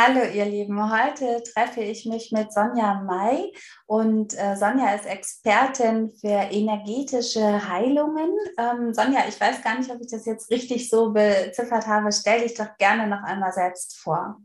Hallo 0.00 0.20
ihr 0.32 0.44
Lieben, 0.44 0.80
heute 0.92 1.42
treffe 1.42 1.80
ich 1.80 2.06
mich 2.06 2.30
mit 2.30 2.52
Sonja 2.52 3.02
May 3.04 3.52
und 3.84 4.32
äh, 4.38 4.54
Sonja 4.54 4.94
ist 4.94 5.06
Expertin 5.06 6.12
für 6.20 6.52
energetische 6.52 7.68
Heilungen. 7.68 8.30
Ähm, 8.56 8.94
Sonja, 8.94 9.22
ich 9.28 9.40
weiß 9.40 9.60
gar 9.64 9.76
nicht, 9.76 9.90
ob 9.90 10.00
ich 10.00 10.08
das 10.08 10.24
jetzt 10.24 10.52
richtig 10.52 10.88
so 10.88 11.12
beziffert 11.12 11.88
habe. 11.88 12.12
Stell 12.12 12.42
dich 12.42 12.54
doch 12.54 12.76
gerne 12.78 13.08
noch 13.08 13.24
einmal 13.24 13.52
selbst 13.52 13.98
vor. 13.98 14.36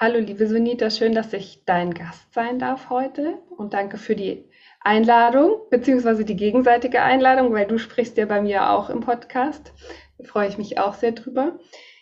Hallo 0.00 0.18
liebe 0.18 0.46
Sunita, 0.46 0.88
schön, 0.88 1.14
dass 1.14 1.34
ich 1.34 1.66
dein 1.66 1.92
Gast 1.92 2.32
sein 2.32 2.58
darf 2.58 2.88
heute 2.88 3.42
und 3.58 3.74
danke 3.74 3.98
für 3.98 4.16
die 4.16 4.48
Einladung 4.80 5.56
beziehungsweise 5.68 6.24
die 6.24 6.36
gegenseitige 6.36 7.02
Einladung, 7.02 7.52
weil 7.52 7.66
du 7.66 7.76
sprichst 7.76 8.16
ja 8.16 8.24
bei 8.24 8.40
mir 8.40 8.70
auch 8.70 8.88
im 8.88 9.00
Podcast. 9.00 9.74
Da 10.16 10.24
freue 10.24 10.48
ich 10.48 10.56
mich 10.56 10.78
auch 10.78 10.94
sehr 10.94 11.12
drüber. 11.12 11.58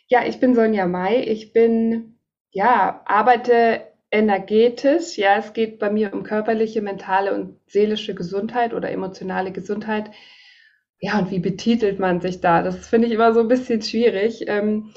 Ja, 0.06 0.24
ich 0.24 0.38
bin 0.38 0.54
Sonja 0.54 0.86
May. 0.86 1.22
Ich 1.22 1.52
bin 1.52 2.11
ja, 2.52 3.02
arbeite 3.06 3.82
energetisch. 4.10 5.16
Ja, 5.16 5.36
es 5.38 5.52
geht 5.54 5.78
bei 5.78 5.90
mir 5.90 6.12
um 6.12 6.22
körperliche, 6.22 6.82
mentale 6.82 7.34
und 7.34 7.58
seelische 7.66 8.14
Gesundheit 8.14 8.74
oder 8.74 8.90
emotionale 8.90 9.52
Gesundheit. 9.52 10.10
Ja, 11.00 11.18
und 11.18 11.30
wie 11.30 11.40
betitelt 11.40 11.98
man 11.98 12.20
sich 12.20 12.40
da? 12.40 12.62
Das 12.62 12.86
finde 12.86 13.08
ich 13.08 13.14
immer 13.14 13.34
so 13.34 13.40
ein 13.40 13.48
bisschen 13.48 13.82
schwierig. 13.82 14.44
Ähm, 14.46 14.92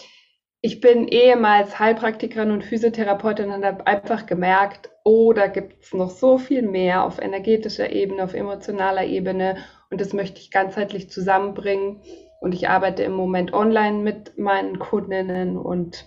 ich 0.62 0.82
bin 0.82 1.08
ehemals 1.08 1.80
Heilpraktikerin 1.80 2.52
und 2.52 2.64
Physiotherapeutin 2.64 3.52
und 3.52 3.64
habe 3.64 3.88
einfach 3.88 4.26
gemerkt, 4.26 4.90
oh, 5.04 5.32
da 5.32 5.48
gibt 5.48 5.84
es 5.84 5.94
noch 5.94 6.10
so 6.10 6.38
viel 6.38 6.64
mehr 6.64 7.04
auf 7.04 7.20
energetischer 7.20 7.92
Ebene, 7.92 8.24
auf 8.24 8.34
emotionaler 8.34 9.06
Ebene 9.06 9.58
und 9.90 10.02
das 10.02 10.14
möchte 10.14 10.40
ich 10.42 10.52
ganzheitlich 10.52 11.10
zusammenbringen. 11.10 12.02
Und 12.42 12.54
ich 12.54 12.68
arbeite 12.68 13.04
im 13.04 13.14
Moment 13.14 13.54
online 13.54 14.00
mit 14.00 14.38
meinen 14.38 14.78
Kundinnen 14.78 15.58
und 15.58 16.06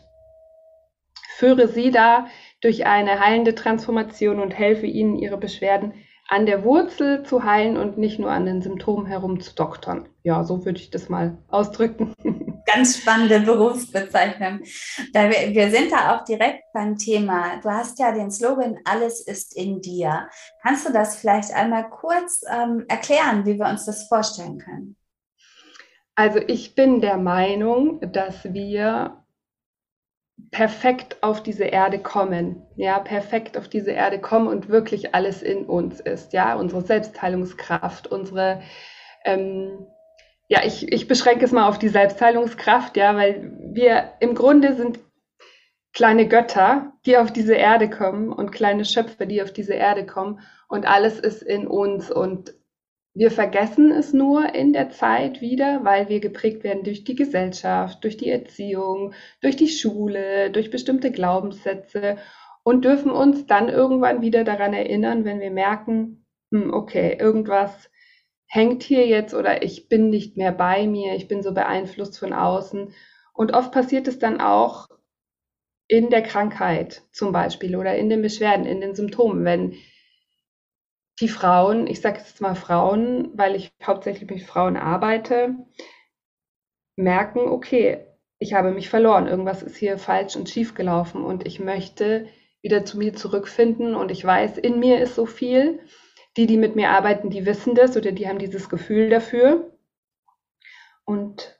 führe 1.38 1.68
sie 1.68 1.92
da 1.92 2.26
durch 2.60 2.84
eine 2.84 3.20
heilende 3.20 3.54
Transformation 3.54 4.40
und 4.40 4.58
helfe 4.58 4.86
ihnen, 4.86 5.16
ihre 5.16 5.36
Beschwerden 5.36 5.94
an 6.26 6.46
der 6.46 6.64
Wurzel 6.64 7.22
zu 7.22 7.44
heilen 7.44 7.76
und 7.76 7.96
nicht 7.96 8.18
nur 8.18 8.30
an 8.30 8.44
den 8.44 8.60
Symptomen 8.60 9.06
herum 9.06 9.40
zu 9.40 9.54
doktern. 9.54 10.08
Ja, 10.24 10.42
so 10.42 10.64
würde 10.64 10.80
ich 10.80 10.90
das 10.90 11.08
mal 11.08 11.38
ausdrücken. 11.48 12.12
Ganz 12.66 12.98
spannende 12.98 13.40
Berufsbezeichnung. 13.40 14.60
Wir 14.60 15.70
sind 15.70 15.92
da 15.92 16.16
auch 16.16 16.24
direkt 16.24 16.64
beim 16.74 16.98
Thema. 16.98 17.58
Du 17.62 17.70
hast 17.70 17.98
ja 18.00 18.12
den 18.12 18.30
Slogan, 18.30 18.76
alles 18.84 19.20
ist 19.20 19.56
in 19.56 19.80
dir. 19.80 20.28
Kannst 20.62 20.86
du 20.86 20.92
das 20.92 21.16
vielleicht 21.16 21.54
einmal 21.54 21.88
kurz 21.88 22.42
ähm, 22.52 22.84
erklären, 22.88 23.46
wie 23.46 23.58
wir 23.58 23.68
uns 23.68 23.86
das 23.86 24.08
vorstellen 24.08 24.58
können? 24.58 24.96
Also 26.16 26.40
ich 26.46 26.74
bin 26.74 27.00
der 27.00 27.16
Meinung, 27.16 28.00
dass 28.12 28.52
wir 28.52 29.24
perfekt 30.50 31.22
auf 31.22 31.42
diese 31.42 31.64
Erde 31.64 31.98
kommen, 31.98 32.66
ja, 32.76 32.98
perfekt 32.98 33.58
auf 33.58 33.68
diese 33.68 33.90
Erde 33.90 34.20
kommen 34.20 34.48
und 34.48 34.68
wirklich 34.68 35.14
alles 35.14 35.42
in 35.42 35.66
uns 35.66 36.00
ist, 36.00 36.32
ja, 36.32 36.54
unsere 36.54 36.82
Selbstheilungskraft, 36.82 38.06
unsere, 38.06 38.62
ähm, 39.24 39.86
ja, 40.48 40.60
ich, 40.64 40.90
ich 40.90 41.06
beschränke 41.08 41.44
es 41.44 41.52
mal 41.52 41.68
auf 41.68 41.78
die 41.78 41.88
Selbstheilungskraft, 41.88 42.96
ja, 42.96 43.14
weil 43.14 43.52
wir 43.72 44.14
im 44.20 44.34
Grunde 44.34 44.74
sind 44.74 45.00
kleine 45.92 46.28
Götter, 46.28 46.92
die 47.04 47.16
auf 47.16 47.32
diese 47.32 47.54
Erde 47.54 47.90
kommen 47.90 48.32
und 48.32 48.52
kleine 48.52 48.84
Schöpfer, 48.84 49.26
die 49.26 49.42
auf 49.42 49.52
diese 49.52 49.74
Erde 49.74 50.06
kommen 50.06 50.40
und 50.68 50.86
alles 50.86 51.18
ist 51.18 51.42
in 51.42 51.66
uns 51.66 52.10
und 52.10 52.54
wir 53.18 53.32
vergessen 53.32 53.90
es 53.90 54.12
nur 54.12 54.54
in 54.54 54.72
der 54.72 54.90
Zeit 54.90 55.40
wieder, 55.40 55.84
weil 55.84 56.08
wir 56.08 56.20
geprägt 56.20 56.62
werden 56.62 56.84
durch 56.84 57.02
die 57.02 57.16
Gesellschaft, 57.16 58.04
durch 58.04 58.16
die 58.16 58.30
Erziehung, 58.30 59.12
durch 59.40 59.56
die 59.56 59.66
Schule, 59.66 60.52
durch 60.52 60.70
bestimmte 60.70 61.10
Glaubenssätze 61.10 62.18
und 62.62 62.84
dürfen 62.84 63.10
uns 63.10 63.44
dann 63.46 63.68
irgendwann 63.68 64.22
wieder 64.22 64.44
daran 64.44 64.72
erinnern, 64.72 65.24
wenn 65.24 65.40
wir 65.40 65.50
merken, 65.50 66.26
hm, 66.52 66.72
okay, 66.72 67.16
irgendwas 67.18 67.90
hängt 68.46 68.84
hier 68.84 69.08
jetzt 69.08 69.34
oder 69.34 69.64
ich 69.64 69.88
bin 69.88 70.10
nicht 70.10 70.36
mehr 70.36 70.52
bei 70.52 70.86
mir, 70.86 71.16
ich 71.16 71.26
bin 71.26 71.42
so 71.42 71.52
beeinflusst 71.52 72.20
von 72.20 72.32
außen. 72.32 72.94
Und 73.32 73.52
oft 73.52 73.72
passiert 73.72 74.06
es 74.06 74.20
dann 74.20 74.40
auch 74.40 74.86
in 75.88 76.08
der 76.08 76.22
Krankheit 76.22 77.02
zum 77.10 77.32
Beispiel 77.32 77.74
oder 77.74 77.96
in 77.96 78.10
den 78.10 78.22
Beschwerden, 78.22 78.64
in 78.64 78.80
den 78.80 78.94
Symptomen, 78.94 79.44
wenn 79.44 79.74
die 81.20 81.28
Frauen, 81.28 81.86
ich 81.86 82.00
sage 82.00 82.18
jetzt 82.18 82.40
mal 82.40 82.54
Frauen, 82.54 83.30
weil 83.34 83.54
ich 83.56 83.72
hauptsächlich 83.84 84.30
mit 84.30 84.42
Frauen 84.42 84.76
arbeite, 84.76 85.56
merken, 86.96 87.40
okay, 87.40 88.06
ich 88.38 88.54
habe 88.54 88.70
mich 88.70 88.88
verloren, 88.88 89.26
irgendwas 89.26 89.62
ist 89.62 89.76
hier 89.76 89.98
falsch 89.98 90.36
und 90.36 90.48
schief 90.48 90.74
gelaufen 90.74 91.24
und 91.24 91.46
ich 91.46 91.58
möchte 91.58 92.28
wieder 92.62 92.84
zu 92.84 92.98
mir 92.98 93.14
zurückfinden 93.14 93.94
und 93.94 94.10
ich 94.10 94.24
weiß, 94.24 94.58
in 94.58 94.78
mir 94.78 95.00
ist 95.00 95.14
so 95.14 95.26
viel. 95.26 95.80
Die, 96.36 96.46
die 96.46 96.56
mit 96.56 96.76
mir 96.76 96.90
arbeiten, 96.90 97.30
die 97.30 97.46
wissen 97.46 97.74
das 97.74 97.96
oder 97.96 98.12
die 98.12 98.28
haben 98.28 98.38
dieses 98.38 98.68
Gefühl 98.68 99.10
dafür. 99.10 99.72
Und 101.04 101.58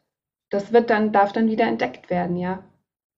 das 0.51 0.73
wird 0.73 0.91
dann, 0.91 1.11
darf 1.11 1.33
dann 1.33 1.49
wieder 1.49 1.67
entdeckt 1.67 2.11
werden, 2.11 2.37
ja. 2.37 2.65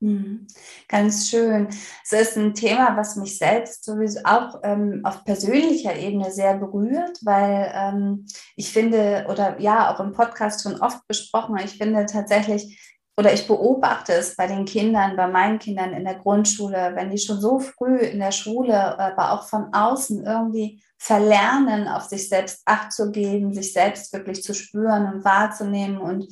Mhm. 0.01 0.47
Ganz 0.89 1.29
schön. 1.29 1.69
Es 2.03 2.13
ist 2.13 2.37
ein 2.39 2.55
Thema, 2.55 2.97
was 2.97 3.17
mich 3.17 3.37
selbst 3.37 3.85
sowieso 3.85 4.21
auch 4.25 4.61
ähm, 4.63 5.03
auf 5.05 5.25
persönlicher 5.25 5.95
Ebene 5.95 6.31
sehr 6.31 6.57
berührt, 6.57 7.19
weil 7.23 7.71
ähm, 7.75 8.27
ich 8.57 8.73
finde, 8.73 9.27
oder 9.29 9.61
ja, 9.61 9.95
auch 9.95 10.01
im 10.01 10.13
Podcast 10.13 10.63
schon 10.63 10.81
oft 10.81 11.07
besprochen, 11.07 11.59
ich 11.63 11.77
finde 11.77 12.07
tatsächlich, 12.07 12.81
oder 13.19 13.35
ich 13.35 13.47
beobachte 13.47 14.15
es 14.15 14.37
bei 14.37 14.47
den 14.47 14.65
Kindern, 14.65 15.17
bei 15.17 15.27
meinen 15.27 15.59
Kindern 15.59 15.93
in 15.93 16.05
der 16.05 16.15
Grundschule, 16.15 16.93
wenn 16.95 17.11
die 17.11 17.19
schon 17.19 17.39
so 17.39 17.59
früh 17.59 17.99
in 17.99 18.21
der 18.21 18.33
Schule, 18.33 18.99
aber 18.99 19.33
auch 19.33 19.47
von 19.47 19.75
außen 19.75 20.25
irgendwie 20.25 20.83
verlernen, 20.97 21.89
auf 21.89 22.05
sich 22.05 22.31
selbst 22.31 22.63
Acht 22.65 22.93
zu 22.93 23.11
geben, 23.11 23.53
sich 23.53 23.75
selbst 23.75 24.15
wirklich 24.15 24.43
zu 24.43 24.55
spüren 24.55 25.13
und 25.13 25.25
wahrzunehmen 25.27 25.99
und 25.99 26.27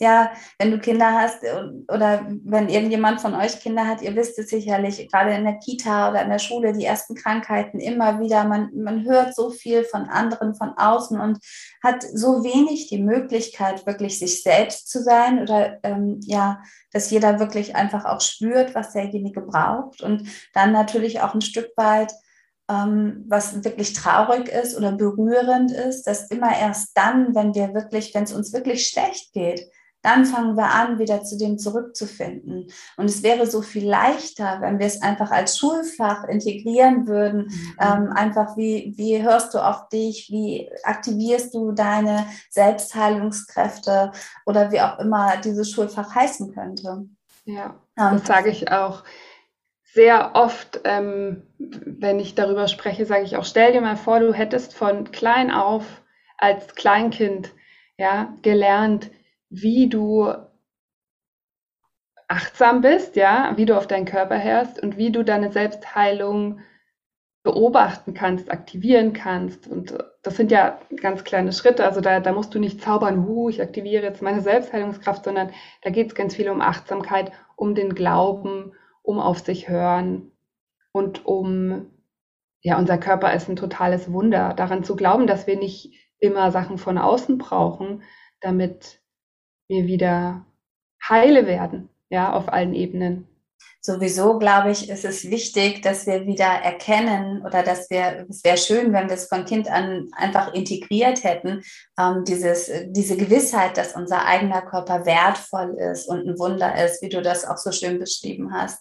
ja, 0.00 0.32
wenn 0.58 0.72
du 0.72 0.78
Kinder 0.78 1.12
hast 1.12 1.44
äh, 1.44 1.70
oder 1.88 2.26
wenn 2.44 2.68
irgendjemand 2.68 3.20
von 3.20 3.34
euch 3.34 3.60
Kinder 3.60 3.86
hat, 3.86 4.02
ihr 4.02 4.16
wisst 4.16 4.38
es 4.38 4.48
sicherlich, 4.48 5.08
gerade 5.08 5.34
in 5.34 5.44
der 5.44 5.58
Kita 5.58 6.10
oder 6.10 6.22
in 6.22 6.30
der 6.30 6.40
Schule, 6.40 6.72
die 6.72 6.84
ersten 6.84 7.14
Krankheiten 7.14 7.78
immer 7.78 8.20
wieder, 8.20 8.44
man, 8.44 8.70
man 8.74 9.04
hört 9.04 9.34
so 9.34 9.50
viel 9.50 9.84
von 9.84 10.08
anderen 10.08 10.54
von 10.54 10.70
außen 10.76 11.20
und 11.20 11.38
hat 11.82 12.02
so 12.02 12.42
wenig 12.42 12.88
die 12.88 13.02
Möglichkeit, 13.02 13.86
wirklich 13.86 14.18
sich 14.18 14.42
selbst 14.42 14.88
zu 14.90 15.02
sein 15.02 15.40
oder 15.40 15.78
ähm, 15.84 16.18
ja, 16.22 16.60
dass 16.92 17.10
jeder 17.10 17.38
wirklich 17.38 17.76
einfach 17.76 18.04
auch 18.04 18.20
spürt, 18.20 18.74
was 18.74 18.92
derjenige 18.92 19.42
braucht 19.42 20.02
und 20.02 20.28
dann 20.54 20.72
natürlich 20.72 21.20
auch 21.20 21.34
ein 21.34 21.40
Stück 21.40 21.70
weit 21.76 22.12
ähm, 22.68 23.24
was 23.28 23.62
wirklich 23.62 23.92
traurig 23.92 24.48
ist 24.48 24.76
oder 24.76 24.92
berührend 24.92 25.70
ist, 25.70 26.04
dass 26.04 26.30
immer 26.30 26.58
erst 26.58 26.96
dann, 26.96 27.34
wenn 27.34 27.54
wir 27.54 27.74
wirklich, 27.74 28.14
wenn 28.14 28.24
es 28.24 28.32
uns 28.32 28.52
wirklich 28.52 28.88
schlecht 28.88 29.32
geht, 29.32 29.68
dann 30.04 30.26
fangen 30.26 30.56
wir 30.56 30.70
an, 30.70 30.98
wieder 30.98 31.24
zu 31.24 31.38
dem 31.38 31.58
zurückzufinden. 31.58 32.70
Und 32.96 33.06
es 33.06 33.22
wäre 33.22 33.46
so 33.46 33.62
viel 33.62 33.88
leichter, 33.88 34.58
wenn 34.60 34.78
wir 34.78 34.86
es 34.86 35.00
einfach 35.00 35.30
als 35.30 35.56
Schulfach 35.56 36.24
integrieren 36.24 37.06
würden. 37.06 37.46
Mhm. 37.46 37.76
Ähm, 37.80 38.12
einfach 38.12 38.56
wie, 38.56 38.92
wie 38.96 39.22
hörst 39.22 39.54
du 39.54 39.58
auf 39.58 39.88
dich? 39.88 40.28
Wie 40.30 40.70
aktivierst 40.82 41.54
du 41.54 41.72
deine 41.72 42.26
Selbstheilungskräfte? 42.50 44.12
Oder 44.44 44.70
wie 44.70 44.82
auch 44.82 44.98
immer 44.98 45.38
dieses 45.38 45.70
Schulfach 45.70 46.14
heißen 46.14 46.54
könnte. 46.54 47.06
Ja, 47.46 47.80
ähm, 47.98 48.18
das 48.18 48.26
sage 48.26 48.50
ich 48.50 48.70
auch 48.70 49.04
sehr 49.94 50.32
oft, 50.34 50.80
ähm, 50.84 51.44
wenn 51.58 52.20
ich 52.20 52.34
darüber 52.34 52.68
spreche, 52.68 53.06
sage 53.06 53.24
ich 53.24 53.36
auch, 53.36 53.44
stell 53.44 53.72
dir 53.72 53.80
mal 53.80 53.96
vor, 53.96 54.20
du 54.20 54.34
hättest 54.34 54.74
von 54.74 55.10
klein 55.12 55.50
auf 55.50 55.84
als 56.36 56.74
Kleinkind 56.74 57.52
ja, 57.96 58.34
gelernt, 58.42 59.10
wie 59.62 59.88
du 59.88 60.32
achtsam 62.28 62.80
bist, 62.80 63.16
ja, 63.16 63.52
wie 63.56 63.66
du 63.66 63.76
auf 63.76 63.86
deinen 63.86 64.06
Körper 64.06 64.42
hörst 64.42 64.82
und 64.82 64.96
wie 64.96 65.12
du 65.12 65.22
deine 65.24 65.52
Selbstheilung 65.52 66.60
beobachten 67.44 68.14
kannst, 68.14 68.50
aktivieren 68.50 69.12
kannst. 69.12 69.68
Und 69.68 69.96
das 70.22 70.36
sind 70.36 70.50
ja 70.50 70.80
ganz 71.00 71.24
kleine 71.24 71.52
Schritte. 71.52 71.84
Also 71.84 72.00
da, 72.00 72.20
da 72.20 72.32
musst 72.32 72.54
du 72.54 72.58
nicht 72.58 72.82
zaubern, 72.82 73.26
hu, 73.26 73.48
ich 73.50 73.60
aktiviere 73.60 74.02
jetzt 74.04 74.22
meine 74.22 74.40
Selbstheilungskraft, 74.40 75.24
sondern 75.24 75.50
da 75.82 75.90
geht 75.90 76.08
es 76.08 76.14
ganz 76.14 76.34
viel 76.34 76.48
um 76.48 76.60
Achtsamkeit, 76.62 77.30
um 77.56 77.74
den 77.74 77.94
Glauben, 77.94 78.72
um 79.02 79.18
auf 79.20 79.40
sich 79.40 79.68
hören. 79.68 80.32
und 80.92 81.26
um, 81.26 81.90
ja, 82.62 82.78
unser 82.78 82.98
Körper 82.98 83.34
ist 83.34 83.48
ein 83.48 83.56
totales 83.56 84.12
Wunder. 84.12 84.54
Daran 84.54 84.84
zu 84.84 84.96
glauben, 84.96 85.26
dass 85.26 85.46
wir 85.46 85.56
nicht 85.56 85.92
immer 86.18 86.50
Sachen 86.50 86.78
von 86.78 86.98
außen 86.98 87.38
brauchen, 87.38 88.02
damit 88.40 89.03
wir 89.68 89.86
wieder 89.86 90.44
heile 91.08 91.46
werden, 91.46 91.88
ja, 92.10 92.32
auf 92.32 92.52
allen 92.52 92.74
Ebenen 92.74 93.26
sowieso, 93.86 94.38
glaube 94.38 94.70
ich, 94.70 94.88
ist 94.88 95.04
es 95.04 95.24
wichtig, 95.30 95.82
dass 95.82 96.06
wir 96.06 96.26
wieder 96.26 96.46
erkennen 96.46 97.44
oder 97.44 97.62
dass 97.62 97.90
wir, 97.90 98.24
es 98.30 98.42
wäre 98.42 98.56
schön, 98.56 98.94
wenn 98.94 99.10
wir 99.10 99.16
es 99.16 99.26
von 99.26 99.44
Kind 99.44 99.70
an 99.70 100.08
einfach 100.12 100.54
integriert 100.54 101.22
hätten, 101.22 101.62
ähm, 102.00 102.24
dieses, 102.24 102.70
diese 102.86 103.18
Gewissheit, 103.18 103.76
dass 103.76 103.94
unser 103.94 104.24
eigener 104.24 104.62
Körper 104.62 105.04
wertvoll 105.04 105.76
ist 105.92 106.08
und 106.08 106.26
ein 106.26 106.38
Wunder 106.38 106.82
ist, 106.82 107.02
wie 107.02 107.10
du 107.10 107.20
das 107.20 107.46
auch 107.46 107.58
so 107.58 107.72
schön 107.72 107.98
beschrieben 107.98 108.54
hast. 108.54 108.78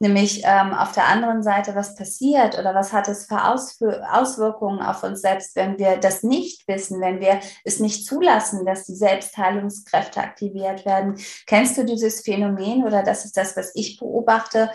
Nämlich 0.00 0.42
ähm, 0.46 0.72
auf 0.72 0.92
der 0.92 1.08
anderen 1.08 1.42
Seite, 1.42 1.74
was 1.74 1.94
passiert 1.94 2.58
oder 2.58 2.74
was 2.74 2.94
hat 2.94 3.08
es 3.08 3.26
für 3.26 3.44
Ausf 3.44 3.76
Auswirkungen 4.10 4.80
auf 4.80 5.02
uns 5.02 5.20
selbst, 5.20 5.54
wenn 5.54 5.78
wir 5.78 5.98
das 5.98 6.22
nicht 6.22 6.66
wissen, 6.66 7.00
wenn 7.02 7.20
wir 7.20 7.40
es 7.64 7.78
nicht 7.78 8.06
zulassen, 8.06 8.64
dass 8.64 8.86
die 8.86 8.94
Selbstheilungskräfte 8.94 10.20
aktiviert 10.20 10.86
werden. 10.86 11.16
Kennst 11.46 11.76
du 11.76 11.84
dieses 11.84 12.22
Phänomen 12.22 12.84
oder 12.84 13.02
das 13.02 13.26
ist 13.26 13.36
das, 13.36 13.54
was 13.56 13.72
ich 13.74 13.98
beobachte? 13.98 14.29
Beobachte, 14.30 14.70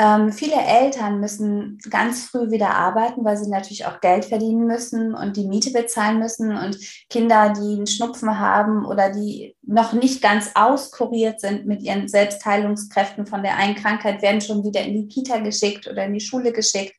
ähm, 0.00 0.32
viele 0.32 0.54
Eltern 0.54 1.18
müssen 1.18 1.78
ganz 1.90 2.26
früh 2.26 2.52
wieder 2.52 2.70
arbeiten, 2.70 3.24
weil 3.24 3.36
sie 3.36 3.50
natürlich 3.50 3.84
auch 3.86 4.00
Geld 4.00 4.26
verdienen 4.26 4.64
müssen 4.64 5.12
und 5.12 5.36
die 5.36 5.48
Miete 5.48 5.72
bezahlen 5.72 6.20
müssen. 6.20 6.56
Und 6.56 6.78
Kinder, 7.10 7.52
die 7.52 7.74
einen 7.74 7.88
Schnupfen 7.88 8.38
haben 8.38 8.86
oder 8.86 9.10
die 9.10 9.56
noch 9.62 9.92
nicht 9.92 10.22
ganz 10.22 10.52
auskuriert 10.54 11.40
sind 11.40 11.66
mit 11.66 11.82
ihren 11.82 12.06
Selbstheilungskräften 12.06 13.26
von 13.26 13.42
der 13.42 13.56
einen 13.56 13.74
Krankheit, 13.74 14.22
werden 14.22 14.40
schon 14.40 14.62
wieder 14.62 14.82
in 14.82 14.94
die 14.94 15.08
Kita 15.08 15.38
geschickt 15.38 15.88
oder 15.88 16.04
in 16.04 16.14
die 16.14 16.20
Schule 16.20 16.52
geschickt 16.52 16.94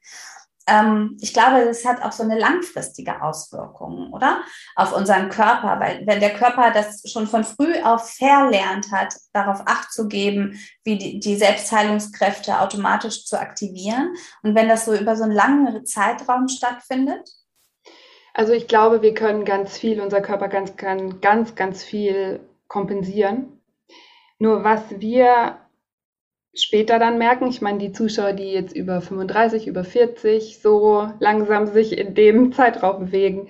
ähm, 0.69 1.18
ich 1.21 1.33
glaube, 1.33 1.66
das 1.66 1.86
hat 1.86 2.04
auch 2.04 2.12
so 2.12 2.24
eine 2.24 2.38
langfristige 2.38 3.21
Auswirkung, 3.21 4.13
oder? 4.13 4.42
Auf 4.75 4.95
unseren 4.95 5.30
Körper, 5.30 5.80
weil 5.80 6.06
wenn 6.06 6.19
der 6.19 6.33
Körper 6.33 6.71
das 6.71 7.01
schon 7.10 7.27
von 7.27 7.44
früh 7.44 7.81
auf 7.81 8.13
verlernt 8.13 8.92
hat, 8.92 9.13
darauf 9.33 9.62
Acht 9.66 9.92
zu 9.92 10.07
geben, 10.07 10.60
wie 10.83 10.98
die, 10.98 11.19
die 11.19 11.36
Selbstheilungskräfte 11.36 12.60
automatisch 12.60 13.25
zu 13.25 13.39
aktivieren 13.39 14.13
und 14.44 14.56
wenn 14.56 14.69
das 14.69 14.86
so 14.86 14.94
über 14.94 15.16
so 15.16 15.24
einen 15.24 15.33
langen 15.33 15.86
Zeitraum 15.86 16.48
stattfindet? 16.48 17.30
Also 18.33 18.54
ich 18.54 18.68
glaube, 18.68 19.01
wir 19.01 19.13
können 19.13 19.45
ganz 19.45 19.77
viel, 19.77 20.00
unser 20.00 20.21
Körper 20.21 20.48
ganz, 20.48 20.75
kann 20.75 21.19
ganz, 21.21 21.56
ganz 21.56 21.83
viel 21.83 22.39
kompensieren. 22.68 23.62
Nur 24.38 24.63
was 24.63 24.81
wir 24.89 25.57
später 26.54 27.00
dann 27.00 27.18
merken, 27.18 27.48
ich 27.48 27.62
meine, 27.62 27.80
die 27.80 27.92
Zuschauer, 27.92 28.34
die 28.34 28.51
jetzt 28.51 28.75
über 28.75 29.01
35, 29.01 29.68
über 29.68 29.84
40 29.84 30.60
so 30.62 31.10
langsam 31.19 31.68
sich 31.68 31.98
in 31.98 32.16
dem 32.16 32.51
Zeitraum 32.54 33.06
bewegen, 33.06 33.50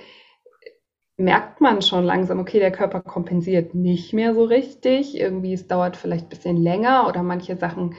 merkt 1.17 1.59
man 1.59 1.81
schon 1.81 2.05
langsam, 2.05 2.39
okay, 2.39 2.59
der 2.59 2.71
Körper 2.71 3.01
kompensiert 3.01 3.75
nicht 3.75 4.13
mehr 4.13 4.33
so 4.33 4.43
richtig. 4.43 5.19
Irgendwie, 5.19 5.53
es 5.53 5.67
dauert 5.67 5.97
vielleicht 5.97 6.25
ein 6.25 6.29
bisschen 6.29 6.57
länger 6.57 7.07
oder 7.07 7.23
manche 7.23 7.57
Sachen 7.57 7.95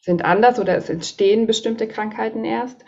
sind 0.00 0.24
anders 0.24 0.60
oder 0.60 0.76
es 0.76 0.88
entstehen 0.88 1.46
bestimmte 1.46 1.88
Krankheiten 1.88 2.44
erst. 2.44 2.84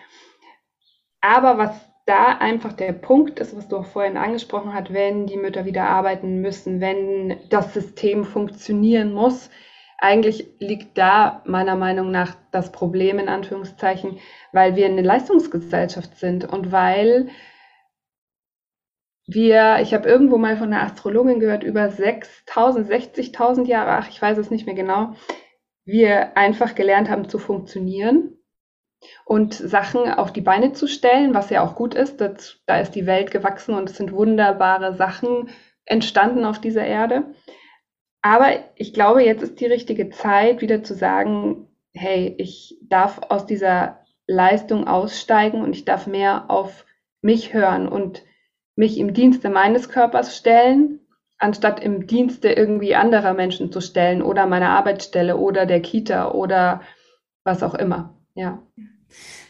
Aber 1.20 1.58
was 1.58 1.88
da 2.06 2.36
einfach 2.38 2.72
der 2.72 2.92
Punkt 2.92 3.40
ist, 3.40 3.56
was 3.56 3.66
du 3.66 3.78
auch 3.78 3.86
vorhin 3.86 4.16
angesprochen 4.16 4.72
hast, 4.72 4.92
wenn 4.92 5.26
die 5.26 5.36
Mütter 5.36 5.64
wieder 5.64 5.88
arbeiten 5.88 6.40
müssen, 6.40 6.80
wenn 6.80 7.36
das 7.50 7.74
System 7.74 8.24
funktionieren 8.24 9.12
muss, 9.12 9.50
eigentlich 9.98 10.48
liegt 10.58 10.98
da 10.98 11.42
meiner 11.46 11.76
Meinung 11.76 12.10
nach 12.10 12.36
das 12.50 12.70
Problem 12.72 13.18
in 13.18 13.28
Anführungszeichen, 13.28 14.18
weil 14.52 14.76
wir 14.76 14.86
eine 14.86 15.02
Leistungsgesellschaft 15.02 16.18
sind 16.18 16.44
und 16.44 16.72
weil 16.72 17.28
wir, 19.26 19.78
ich 19.80 19.92
habe 19.92 20.08
irgendwo 20.08 20.38
mal 20.38 20.56
von 20.56 20.72
einer 20.72 20.84
Astrologin 20.84 21.40
gehört, 21.40 21.64
über 21.64 21.86
6.000, 21.86 22.86
60.000 22.86 23.66
Jahre, 23.66 23.92
ach, 23.92 24.08
ich 24.08 24.22
weiß 24.22 24.38
es 24.38 24.50
nicht 24.50 24.66
mehr 24.66 24.76
genau, 24.76 25.14
wir 25.84 26.36
einfach 26.36 26.74
gelernt 26.74 27.10
haben 27.10 27.28
zu 27.28 27.38
funktionieren 27.38 28.36
und 29.24 29.54
Sachen 29.54 30.08
auf 30.10 30.32
die 30.32 30.40
Beine 30.40 30.72
zu 30.72 30.86
stellen, 30.86 31.34
was 31.34 31.50
ja 31.50 31.62
auch 31.62 31.74
gut 31.74 31.94
ist. 31.94 32.20
Das, 32.20 32.60
da 32.66 32.80
ist 32.80 32.92
die 32.92 33.06
Welt 33.06 33.30
gewachsen 33.30 33.74
und 33.74 33.90
es 33.90 33.96
sind 33.96 34.12
wunderbare 34.12 34.94
Sachen 34.94 35.48
entstanden 35.84 36.44
auf 36.44 36.60
dieser 36.60 36.84
Erde. 36.84 37.34
Aber 38.26 38.56
ich 38.74 38.92
glaube, 38.92 39.22
jetzt 39.22 39.44
ist 39.44 39.60
die 39.60 39.66
richtige 39.66 40.10
Zeit, 40.10 40.60
wieder 40.60 40.82
zu 40.82 40.94
sagen, 40.94 41.68
hey, 41.94 42.34
ich 42.38 42.76
darf 42.82 43.20
aus 43.28 43.46
dieser 43.46 44.00
Leistung 44.26 44.88
aussteigen 44.88 45.62
und 45.62 45.72
ich 45.72 45.84
darf 45.84 46.08
mehr 46.08 46.50
auf 46.50 46.86
mich 47.22 47.54
hören 47.54 47.86
und 47.86 48.24
mich 48.74 48.98
im 48.98 49.14
Dienste 49.14 49.48
meines 49.48 49.90
Körpers 49.90 50.36
stellen, 50.36 51.06
anstatt 51.38 51.78
im 51.78 52.08
Dienste 52.08 52.48
irgendwie 52.48 52.96
anderer 52.96 53.32
Menschen 53.32 53.70
zu 53.70 53.80
stellen 53.80 54.22
oder 54.22 54.48
meiner 54.48 54.70
Arbeitsstelle 54.70 55.36
oder 55.36 55.64
der 55.64 55.80
Kita 55.80 56.32
oder 56.32 56.80
was 57.44 57.62
auch 57.62 57.74
immer. 57.74 58.18
Ja. 58.34 58.60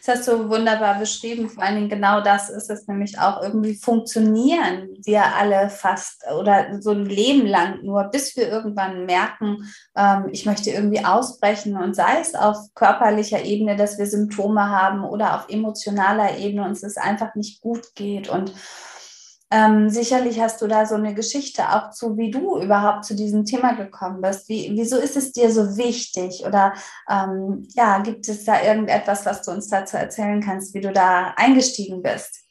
Das 0.05 0.19
hast 0.19 0.27
du 0.27 0.49
wunderbar 0.49 0.99
beschrieben. 0.99 1.49
Vor 1.49 1.63
allen 1.63 1.75
Dingen 1.75 1.89
genau 1.89 2.21
das 2.21 2.49
ist 2.49 2.69
es 2.69 2.87
nämlich 2.87 3.19
auch. 3.19 3.41
Irgendwie 3.41 3.75
funktionieren 3.75 4.89
wir 5.03 5.35
alle 5.35 5.69
fast 5.69 6.23
oder 6.31 6.81
so 6.81 6.91
ein 6.91 7.05
Leben 7.05 7.45
lang 7.45 7.83
nur, 7.83 8.05
bis 8.05 8.35
wir 8.37 8.47
irgendwann 8.47 9.05
merken, 9.05 9.69
ähm, 9.97 10.29
ich 10.31 10.45
möchte 10.45 10.69
irgendwie 10.69 11.03
ausbrechen. 11.03 11.75
Und 11.77 11.95
sei 11.95 12.19
es 12.21 12.35
auf 12.35 12.57
körperlicher 12.73 13.43
Ebene, 13.43 13.75
dass 13.75 13.97
wir 13.97 14.05
Symptome 14.05 14.69
haben 14.69 15.03
oder 15.03 15.35
auf 15.35 15.49
emotionaler 15.49 16.37
Ebene 16.37 16.65
uns 16.65 16.83
es 16.83 16.97
einfach 16.97 17.35
nicht 17.35 17.61
gut 17.61 17.93
geht. 17.95 18.29
Und 18.29 18.53
ähm, 19.49 19.89
sicherlich 19.89 20.41
hast 20.41 20.61
du 20.61 20.67
da 20.67 20.85
so 20.85 20.95
eine 20.95 21.13
Geschichte 21.13 21.63
auch 21.69 21.91
zu, 21.91 22.17
wie 22.17 22.31
du 22.31 22.59
überhaupt 22.59 23.05
zu 23.05 23.15
diesem 23.15 23.45
Thema 23.45 23.73
gekommen 23.73 24.21
bist. 24.21 24.49
Wie, 24.49 24.71
wieso 24.73 24.97
ist 24.97 25.15
es 25.15 25.31
dir 25.31 25.49
so 25.51 25.77
wichtig? 25.77 26.43
Oder 26.45 26.73
ähm, 27.09 27.65
ja, 27.73 27.99
gibt 27.99 28.27
es 28.27 28.43
da 28.43 28.61
irgendetwas, 28.61 29.25
was 29.25 29.43
du 29.43 29.51
uns 29.51 29.69
dazu 29.69 29.95
erzählen 29.95 30.41
kannst, 30.41 30.73
wie 30.73 30.81
du 30.81 30.91
da 30.91 31.33
eingestiegen 31.37 32.01
bist? 32.01 32.43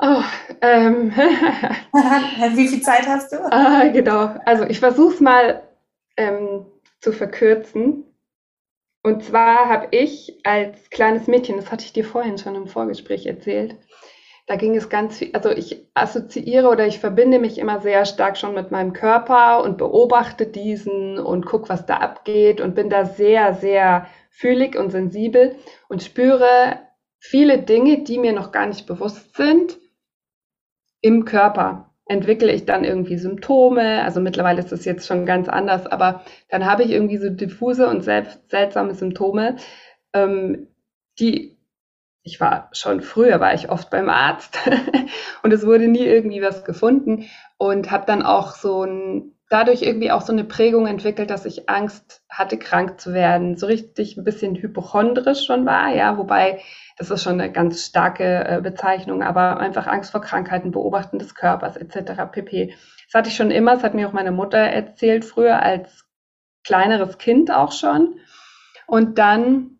Oh, 0.00 0.22
ähm. 0.60 1.12
wie 2.56 2.68
viel 2.68 2.82
Zeit 2.82 3.06
hast 3.06 3.32
du? 3.32 3.36
Ah, 3.52 3.86
genau. 3.88 4.34
Also 4.44 4.64
ich 4.64 4.80
versuche 4.80 5.14
es 5.14 5.20
mal 5.20 5.62
ähm, 6.16 6.66
zu 7.00 7.12
verkürzen. 7.12 8.04
Und 9.02 9.24
zwar 9.24 9.68
habe 9.68 9.88
ich 9.92 10.40
als 10.44 10.90
kleines 10.90 11.26
Mädchen, 11.26 11.56
das 11.56 11.70
hatte 11.70 11.84
ich 11.84 11.92
dir 11.92 12.04
vorhin 12.04 12.38
schon 12.38 12.54
im 12.54 12.66
Vorgespräch 12.66 13.24
erzählt, 13.24 13.76
da 14.50 14.56
ging 14.56 14.74
es 14.74 14.88
ganz 14.88 15.16
viel, 15.16 15.30
also 15.32 15.50
ich 15.50 15.86
assoziiere 15.94 16.70
oder 16.70 16.84
ich 16.84 16.98
verbinde 16.98 17.38
mich 17.38 17.56
immer 17.56 17.78
sehr 17.78 18.04
stark 18.04 18.36
schon 18.36 18.52
mit 18.52 18.72
meinem 18.72 18.92
Körper 18.92 19.62
und 19.62 19.78
beobachte 19.78 20.44
diesen 20.44 21.20
und 21.20 21.46
gucke, 21.46 21.68
was 21.68 21.86
da 21.86 21.98
abgeht 21.98 22.60
und 22.60 22.74
bin 22.74 22.90
da 22.90 23.04
sehr, 23.04 23.54
sehr 23.54 24.08
fühlig 24.28 24.76
und 24.76 24.90
sensibel 24.90 25.54
und 25.88 26.02
spüre 26.02 26.80
viele 27.20 27.58
Dinge, 27.58 28.02
die 28.02 28.18
mir 28.18 28.32
noch 28.32 28.50
gar 28.50 28.66
nicht 28.66 28.88
bewusst 28.88 29.36
sind, 29.36 29.78
im 31.00 31.24
Körper. 31.24 31.94
Entwickle 32.06 32.52
ich 32.52 32.66
dann 32.66 32.82
irgendwie 32.82 33.18
Symptome, 33.18 34.02
also 34.02 34.20
mittlerweile 34.20 34.58
ist 34.58 34.72
das 34.72 34.84
jetzt 34.84 35.06
schon 35.06 35.26
ganz 35.26 35.48
anders, 35.48 35.86
aber 35.86 36.24
dann 36.48 36.66
habe 36.66 36.82
ich 36.82 36.90
irgendwie 36.90 37.18
so 37.18 37.30
diffuse 37.30 37.88
und 37.88 38.02
seltsame 38.02 38.94
Symptome, 38.94 39.58
ähm, 40.12 40.66
die 41.20 41.59
ich 42.22 42.40
war 42.40 42.68
schon 42.72 43.00
früher, 43.00 43.40
war 43.40 43.54
ich 43.54 43.70
oft 43.70 43.90
beim 43.90 44.08
Arzt 44.08 44.58
und 45.42 45.52
es 45.52 45.64
wurde 45.64 45.88
nie 45.88 46.04
irgendwie 46.04 46.42
was 46.42 46.64
gefunden 46.64 47.26
und 47.56 47.90
habe 47.90 48.04
dann 48.06 48.22
auch 48.22 48.54
so 48.54 48.84
ein, 48.84 49.32
dadurch 49.48 49.82
irgendwie 49.82 50.10
auch 50.10 50.20
so 50.20 50.32
eine 50.32 50.44
Prägung 50.44 50.86
entwickelt, 50.86 51.30
dass 51.30 51.46
ich 51.46 51.68
Angst 51.70 52.22
hatte, 52.28 52.58
krank 52.58 53.00
zu 53.00 53.14
werden, 53.14 53.56
so 53.56 53.66
richtig 53.66 54.16
ein 54.16 54.24
bisschen 54.24 54.54
hypochondrisch 54.56 55.46
schon 55.46 55.64
war, 55.64 55.94
ja, 55.94 56.18
wobei 56.18 56.60
das 56.98 57.10
ist 57.10 57.22
schon 57.22 57.40
eine 57.40 57.50
ganz 57.50 57.86
starke 57.86 58.44
äh, 58.44 58.60
Bezeichnung, 58.60 59.22
aber 59.22 59.58
einfach 59.58 59.86
Angst 59.86 60.10
vor 60.10 60.20
Krankheiten, 60.20 60.70
Beobachten 60.70 61.18
des 61.18 61.34
Körpers 61.34 61.76
etc. 61.76 62.30
pp. 62.30 62.74
Das 63.06 63.14
hatte 63.14 63.30
ich 63.30 63.36
schon 63.36 63.50
immer, 63.50 63.74
das 63.74 63.82
hat 63.82 63.94
mir 63.94 64.06
auch 64.06 64.12
meine 64.12 64.32
Mutter 64.32 64.58
erzählt 64.58 65.24
früher 65.24 65.62
als 65.62 66.04
kleineres 66.64 67.16
Kind 67.16 67.50
auch 67.50 67.72
schon 67.72 68.20
und 68.86 69.18
dann 69.18 69.79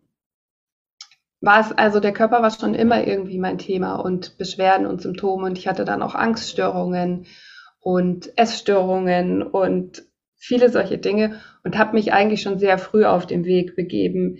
war 1.41 1.59
es, 1.59 1.71
also 1.71 1.99
der 1.99 2.13
Körper 2.13 2.41
war 2.41 2.51
schon 2.51 2.75
immer 2.75 3.05
irgendwie 3.05 3.39
mein 3.39 3.57
Thema 3.57 3.95
und 3.95 4.37
Beschwerden 4.37 4.85
und 4.85 5.01
Symptome 5.01 5.47
und 5.47 5.57
ich 5.57 5.67
hatte 5.67 5.85
dann 5.85 6.03
auch 6.03 6.13
Angststörungen 6.13 7.25
und 7.79 8.37
Essstörungen 8.37 9.41
und 9.41 10.03
viele 10.37 10.69
solche 10.69 10.99
Dinge 10.99 11.39
und 11.63 11.77
habe 11.77 11.93
mich 11.93 12.13
eigentlich 12.13 12.43
schon 12.43 12.59
sehr 12.59 12.77
früh 12.77 13.05
auf 13.05 13.25
den 13.25 13.43
Weg 13.43 13.75
begeben 13.75 14.37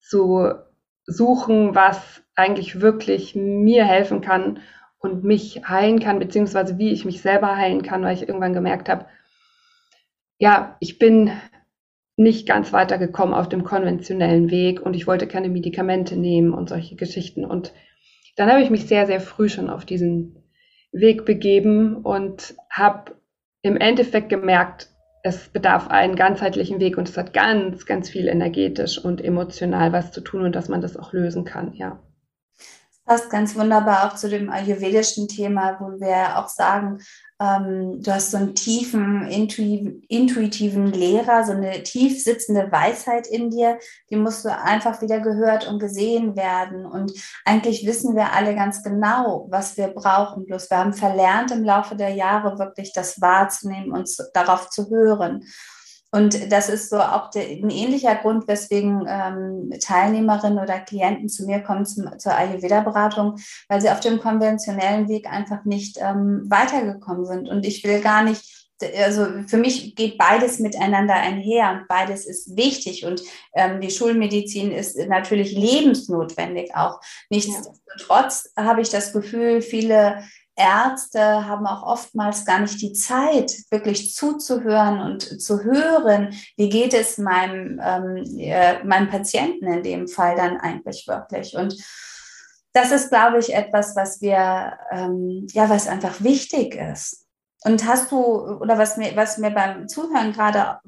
zu 0.00 0.52
suchen, 1.06 1.74
was 1.74 2.22
eigentlich 2.34 2.80
wirklich 2.80 3.34
mir 3.34 3.84
helfen 3.84 4.20
kann 4.20 4.60
und 4.98 5.22
mich 5.22 5.62
heilen 5.68 6.00
kann, 6.00 6.18
beziehungsweise 6.18 6.78
wie 6.78 6.92
ich 6.92 7.04
mich 7.04 7.22
selber 7.22 7.56
heilen 7.56 7.82
kann, 7.82 8.02
weil 8.02 8.14
ich 8.14 8.28
irgendwann 8.28 8.54
gemerkt 8.54 8.88
habe, 8.88 9.06
ja, 10.38 10.76
ich 10.80 10.98
bin 10.98 11.32
nicht 12.18 12.48
ganz 12.48 12.72
weitergekommen 12.72 13.32
auf 13.32 13.48
dem 13.48 13.62
konventionellen 13.62 14.50
Weg 14.50 14.82
und 14.82 14.94
ich 14.94 15.06
wollte 15.06 15.28
keine 15.28 15.48
Medikamente 15.48 16.16
nehmen 16.16 16.52
und 16.52 16.68
solche 16.68 16.96
Geschichten. 16.96 17.44
Und 17.44 17.72
dann 18.36 18.50
habe 18.50 18.60
ich 18.60 18.70
mich 18.70 18.86
sehr, 18.86 19.06
sehr 19.06 19.20
früh 19.20 19.48
schon 19.48 19.70
auf 19.70 19.84
diesen 19.84 20.42
Weg 20.90 21.24
begeben 21.24 21.96
und 21.96 22.56
habe 22.70 23.12
im 23.62 23.76
Endeffekt 23.76 24.30
gemerkt, 24.30 24.88
es 25.22 25.48
bedarf 25.48 25.88
einen 25.88 26.16
ganzheitlichen 26.16 26.80
Weg 26.80 26.98
und 26.98 27.08
es 27.08 27.16
hat 27.16 27.32
ganz, 27.32 27.86
ganz 27.86 28.10
viel 28.10 28.26
energetisch 28.26 28.98
und 28.98 29.22
emotional 29.22 29.92
was 29.92 30.10
zu 30.10 30.20
tun 30.20 30.42
und 30.42 30.56
dass 30.56 30.68
man 30.68 30.80
das 30.80 30.96
auch 30.96 31.12
lösen 31.12 31.44
kann, 31.44 31.72
ja. 31.74 32.02
Das 32.56 33.20
passt 33.20 33.30
ganz 33.30 33.56
wunderbar 33.56 34.06
auch 34.06 34.16
zu 34.16 34.28
dem 34.28 34.50
ayurvedischen 34.50 35.28
Thema, 35.28 35.76
wo 35.80 36.00
wir 36.00 36.38
auch 36.38 36.48
sagen, 36.48 36.98
ähm, 37.40 38.02
du 38.02 38.12
hast 38.12 38.32
so 38.32 38.36
einen 38.36 38.54
tiefen, 38.54 39.28
intuitiven 39.28 40.92
Lehrer, 40.92 41.44
so 41.44 41.52
eine 41.52 41.82
tief 41.84 42.22
sitzende 42.22 42.70
Weisheit 42.72 43.26
in 43.26 43.50
dir, 43.50 43.78
die 44.10 44.16
musst 44.16 44.44
du 44.44 44.48
einfach 44.48 45.00
wieder 45.02 45.20
gehört 45.20 45.68
und 45.68 45.78
gesehen 45.78 46.36
werden. 46.36 46.84
Und 46.84 47.12
eigentlich 47.44 47.86
wissen 47.86 48.16
wir 48.16 48.32
alle 48.32 48.54
ganz 48.54 48.82
genau, 48.82 49.46
was 49.50 49.76
wir 49.76 49.88
brauchen. 49.88 50.46
Bloß 50.46 50.68
wir 50.70 50.78
haben 50.78 50.94
verlernt 50.94 51.52
im 51.52 51.64
Laufe 51.64 51.94
der 51.94 52.10
Jahre 52.10 52.58
wirklich 52.58 52.92
das 52.92 53.20
wahrzunehmen 53.20 53.92
und 53.92 54.10
darauf 54.34 54.70
zu 54.70 54.90
hören. 54.90 55.44
Und 56.10 56.50
das 56.50 56.68
ist 56.68 56.88
so 56.88 56.98
auch 56.98 57.30
der, 57.30 57.42
ein 57.42 57.70
ähnlicher 57.70 58.14
Grund, 58.14 58.48
weswegen 58.48 59.06
ähm, 59.06 59.72
Teilnehmerinnen 59.80 60.58
oder 60.58 60.80
Klienten 60.80 61.28
zu 61.28 61.44
mir 61.44 61.60
kommen 61.60 61.84
zum, 61.84 62.18
zur 62.18 62.34
Ayurveda-Beratung, 62.34 63.36
weil 63.68 63.80
sie 63.80 63.90
auf 63.90 64.00
dem 64.00 64.18
konventionellen 64.18 65.08
Weg 65.08 65.30
einfach 65.30 65.64
nicht 65.64 65.98
ähm, 66.00 66.46
weitergekommen 66.48 67.26
sind. 67.26 67.48
Und 67.48 67.66
ich 67.66 67.84
will 67.84 68.00
gar 68.00 68.22
nicht 68.22 68.58
also 68.80 69.26
für 69.46 69.56
mich 69.56 69.96
geht 69.96 70.18
beides 70.18 70.60
miteinander 70.60 71.14
einher 71.14 71.72
und 71.72 71.88
beides 71.88 72.26
ist 72.26 72.56
wichtig 72.56 73.04
und 73.04 73.22
ähm, 73.54 73.80
die 73.80 73.90
Schulmedizin 73.90 74.70
ist 74.70 74.96
natürlich 75.08 75.52
lebensnotwendig 75.52 76.74
auch. 76.74 77.00
Nichtsdestotrotz 77.30 78.52
ja. 78.56 78.64
habe 78.64 78.80
ich 78.80 78.90
das 78.90 79.12
Gefühl, 79.12 79.62
viele 79.62 80.22
Ärzte 80.58 81.46
haben 81.46 81.66
auch 81.66 81.82
oftmals 81.84 82.44
gar 82.44 82.60
nicht 82.60 82.82
die 82.82 82.92
Zeit, 82.92 83.52
wirklich 83.70 84.14
zuzuhören 84.14 85.00
und 85.00 85.40
zu 85.40 85.62
hören, 85.62 86.34
wie 86.56 86.68
geht 86.68 86.94
es 86.94 87.16
meinem, 87.16 87.80
ähm, 87.82 88.24
äh, 88.38 88.82
meinem 88.84 89.08
Patienten 89.08 89.66
in 89.66 89.82
dem 89.82 90.08
Fall 90.08 90.36
dann 90.36 90.58
eigentlich 90.58 91.06
wirklich. 91.06 91.54
Und 91.56 91.76
das 92.72 92.90
ist, 92.90 93.10
glaube 93.10 93.38
ich, 93.38 93.54
etwas, 93.54 93.96
was 93.96 94.20
wir, 94.20 94.78
ähm, 94.90 95.46
ja, 95.52 95.70
was 95.70 95.88
einfach 95.88 96.22
wichtig 96.22 96.74
ist. 96.74 97.26
Und 97.64 97.86
hast 97.86 98.12
du, 98.12 98.16
oder 98.16 98.78
was 98.78 98.96
mir, 98.96 99.16
was 99.16 99.38
mir 99.38 99.50
beim 99.50 99.88
Zuhören 99.88 100.32
gerade 100.32 100.78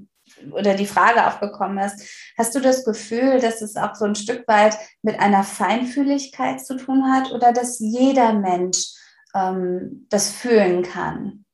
oder 0.52 0.74
die 0.74 0.86
Frage 0.86 1.26
aufgekommen 1.26 1.78
ist, 1.78 2.32
hast 2.38 2.54
du 2.54 2.60
das 2.60 2.84
Gefühl, 2.84 3.40
dass 3.40 3.62
es 3.62 3.76
auch 3.76 3.94
so 3.94 4.04
ein 4.04 4.14
Stück 4.14 4.46
weit 4.46 4.76
mit 5.02 5.18
einer 5.18 5.42
Feinfühligkeit 5.42 6.64
zu 6.64 6.76
tun 6.76 7.12
hat 7.12 7.32
oder 7.32 7.52
dass 7.52 7.78
jeder 7.80 8.32
Mensch 8.32 8.94
ähm, 9.34 10.06
das 10.10 10.30
fühlen 10.30 10.82
kann? 10.82 11.44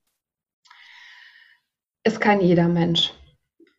Es 2.02 2.20
kann 2.20 2.40
jeder 2.40 2.68
Mensch. 2.68 3.12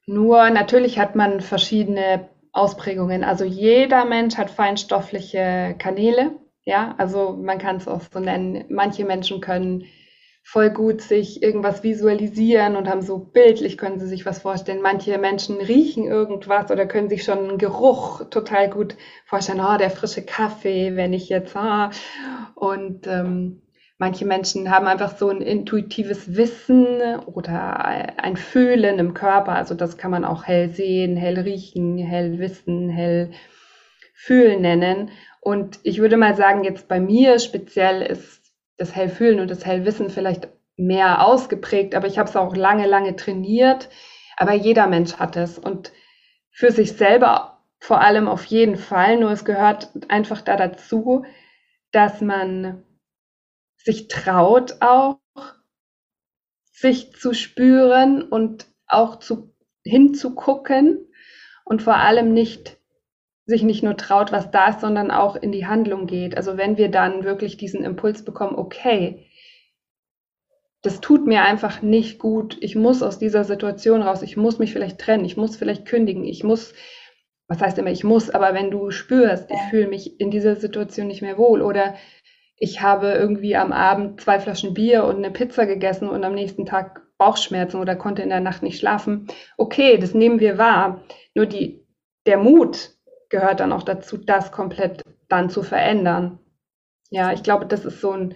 Nur 0.06 0.50
natürlich 0.50 1.00
hat 1.00 1.16
man 1.16 1.42
verschiedene 1.42 2.30
Ausprägungen. 2.51 3.24
Also 3.24 3.46
jeder 3.46 4.06
Mensch 4.06 4.38
hat 4.38 4.50
feinstoffliche 4.50 5.75
Kanäle. 5.77 6.39
Ja, 6.66 6.96
also 6.98 7.34
man 7.34 7.60
kann 7.60 7.77
es 7.77 7.88
auch 7.88 8.01
so 8.12 8.20
nennen. 8.20 8.66
Manche 8.70 9.06
Menschen 9.06 9.42
können 9.42 9.86
voll 10.44 10.70
gut 10.70 11.01
sich 11.01 11.44
irgendwas 11.44 11.84
visualisieren 11.84 12.77
und 12.77 12.88
haben 12.88 13.01
so 13.01 13.20
bildlich 13.20 13.77
können 13.77 14.00
sie 14.00 14.08
sich 14.08 14.25
was 14.25 14.39
vorstellen. 14.39 14.82
Manche 14.82 15.18
Menschen 15.18 15.58
riechen 15.58 16.06
irgendwas 16.06 16.72
oder 16.72 16.86
können 16.86 17.10
sich 17.10 17.24
schon 17.24 17.39
einen 17.39 17.58
Geruch 17.58 18.30
total 18.30 18.70
gut 18.70 18.96
vorstellen. 19.25 19.60
Oh, 19.60 19.77
der 19.77 19.89
frische 19.89 20.24
Kaffee, 20.24 20.96
wenn 20.96 21.12
ich 21.12 21.27
jetzt, 21.27 21.56
ah. 21.56 21.92
Und 22.56 23.08
ähm, 23.08 23.62
Manche 24.00 24.25
Menschen 24.25 24.70
haben 24.70 24.86
einfach 24.86 25.18
so 25.18 25.30
ein 25.30 25.42
intuitives 25.42 26.36
Wissen 26.36 27.20
oder 27.25 27.84
ein 27.86 28.38
Fühlen 28.38 29.00
im 29.00 29.16
Körper. 29.16 29.54
Also 29.54 29.74
das 29.74 29.98
kann 29.98 30.12
man 30.12 30.24
auch 30.24 30.46
hell 30.46 30.70
sehen, 30.70 31.18
hell 31.18 31.39
riechen, 31.39 31.98
hell 31.98 32.38
wissen, 32.38 32.89
hell 32.89 33.32
fühlen 34.13 34.62
nennen. 34.62 35.10
Und 35.42 35.80
ich 35.84 36.00
würde 36.00 36.18
mal 36.18 36.36
sagen, 36.36 36.63
jetzt 36.63 36.88
bei 36.88 37.00
mir 37.00 37.39
speziell 37.39 38.04
ist 38.04 38.54
das 38.77 38.96
Hellfühlen 38.96 39.39
und 39.39 39.50
das 39.50 39.66
Hellwissen 39.66 40.12
vielleicht 40.12 40.48
mehr 40.75 41.25
ausgeprägt, 41.25 41.96
aber 41.96 42.06
ich 42.06 42.20
habe 42.20 42.30
es 42.30 42.36
auch 42.36 42.56
lange, 42.56 42.86
lange 42.86 43.16
trainiert. 43.16 43.89
Aber 44.38 44.54
jeder 44.54 44.86
Mensch 44.86 45.16
hat 45.16 45.36
es 45.36 45.58
und 45.58 45.92
für 46.51 46.72
sich 46.72 46.94
selber 46.94 47.63
vor 47.80 48.01
allem 48.01 48.27
auf 48.27 48.46
jeden 48.46 48.75
Fall. 48.75 49.18
Nur 49.18 49.32
es 49.32 49.46
gehört 49.46 49.89
einfach 50.10 50.42
da 50.42 50.56
dazu, 50.56 51.25
dass 51.92 52.22
man 52.22 52.84
sich 53.88 54.10
traut 54.10 54.82
auch, 54.82 55.20
sich 56.74 57.13
zu 57.15 57.34
spüren 57.34 58.22
und 58.22 58.67
auch 58.86 59.20
zu, 59.20 59.53
hinzugucken 59.86 61.08
und 61.63 61.82
vor 61.82 61.96
allem 61.96 62.34
nicht 62.34 62.77
sich 63.46 63.63
nicht 63.63 63.84
nur 63.84 63.96
traut, 63.96 64.34
was 64.34 64.51
da 64.51 64.67
ist, 64.67 64.82
sondern 64.82 65.10
auch 65.10 65.38
in 65.38 65.53
die 65.53 65.67
Handlung 65.67 66.06
geht. 66.06 66.36
Also 66.36 66.58
wenn 66.58 66.75
wir 66.75 66.91
dann 66.91 67.24
wirklich 67.24 67.56
diesen 67.56 67.86
Impuls 67.86 68.25
bekommen, 68.25 68.58
okay, 68.58 69.25
das 70.82 71.00
tut 71.00 71.25
mir 71.25 71.44
einfach 71.44 71.82
nicht 71.82 72.20
gut, 72.20 72.58
ich 72.60 72.75
muss 72.75 73.01
aus 73.01 73.17
dieser 73.17 73.46
Situation 73.46 74.01
raus, 74.01 74.22
ich 74.22 74.36
muss 74.36 74.60
mich 74.60 74.74
vielleicht 74.74 75.00
trennen, 75.00 75.24
ich 75.24 75.38
muss 75.38 75.56
vielleicht 75.56 75.86
kündigen, 75.86 76.25
ich 76.25 76.44
muss, 76.44 76.74
was 77.48 77.62
heißt 77.62 77.77
immer, 77.77 77.91
ich 77.91 78.03
muss, 78.03 78.29
aber 78.29 78.53
wenn 78.53 78.70
du 78.70 78.91
spürst, 78.91 79.50
ich 79.50 79.62
fühle 79.70 79.88
mich 79.88 80.20
in 80.20 80.29
dieser 80.29 80.58
Situation 80.58 81.08
nicht 81.08 81.22
mehr 81.22 81.38
wohl 81.38 81.62
oder 81.62 81.96
ich 82.59 82.81
habe 82.81 83.11
irgendwie 83.11 83.55
am 83.55 83.71
Abend 83.71 84.21
zwei 84.21 84.39
Flaschen 84.39 84.73
Bier 84.73 85.05
und 85.05 85.17
eine 85.17 85.31
Pizza 85.31 85.65
gegessen 85.65 86.09
und 86.09 86.23
am 86.23 86.33
nächsten 86.33 86.65
Tag 86.65 87.01
Bauchschmerzen 87.17 87.79
oder 87.79 87.95
konnte 87.95 88.21
in 88.21 88.29
der 88.29 88.39
Nacht 88.39 88.63
nicht 88.63 88.79
schlafen. 88.79 89.27
Okay, 89.57 89.97
das 89.97 90.13
nehmen 90.13 90.39
wir 90.39 90.57
wahr. 90.57 91.01
Nur 91.35 91.45
die, 91.45 91.85
der 92.25 92.37
Mut 92.37 92.91
gehört 93.29 93.59
dann 93.59 93.71
auch 93.71 93.83
dazu, 93.83 94.17
das 94.17 94.51
komplett 94.51 95.03
dann 95.27 95.49
zu 95.49 95.63
verändern. 95.63 96.39
Ja, 97.09 97.31
ich 97.31 97.43
glaube, 97.43 97.65
das 97.65 97.85
ist 97.85 98.01
so 98.01 98.11
ein, 98.11 98.35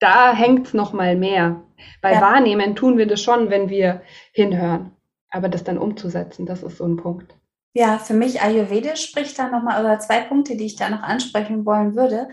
da 0.00 0.34
hängt 0.34 0.66
es 0.66 0.74
nochmal 0.74 1.16
mehr. 1.16 1.62
Bei 2.00 2.12
ja. 2.12 2.20
Wahrnehmen 2.20 2.76
tun 2.76 2.98
wir 2.98 3.06
das 3.06 3.22
schon, 3.22 3.50
wenn 3.50 3.68
wir 3.68 4.02
hinhören. 4.32 4.92
Aber 5.30 5.48
das 5.48 5.64
dann 5.64 5.78
umzusetzen, 5.78 6.46
das 6.46 6.62
ist 6.62 6.78
so 6.78 6.84
ein 6.84 6.96
Punkt. 6.96 7.34
Ja, 7.74 7.98
für 7.98 8.14
mich 8.14 8.40
Ayurvedisch 8.40 9.04
spricht 9.04 9.38
da 9.38 9.48
nochmal, 9.48 9.84
oder 9.84 9.98
zwei 9.98 10.22
Punkte, 10.22 10.56
die 10.56 10.66
ich 10.66 10.76
da 10.76 10.88
noch 10.88 11.02
ansprechen 11.02 11.66
wollen 11.66 11.94
würde. 11.94 12.28